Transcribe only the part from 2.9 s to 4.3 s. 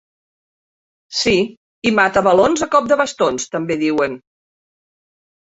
de bastons, també diuen.